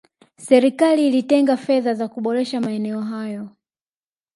serikali 0.47 1.03
itenge 1.21 1.55
fedha 1.67 1.93
za 1.93 2.07
kuboresha 2.07 2.61
maene 2.61 2.89
hayo 2.91 3.49